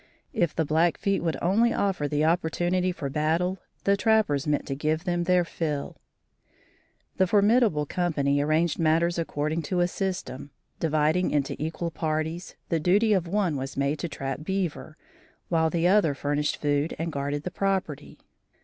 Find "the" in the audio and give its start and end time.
0.55-0.65, 2.07-2.25, 3.83-3.95, 7.17-7.27, 12.69-12.79, 15.69-15.87, 17.43-17.51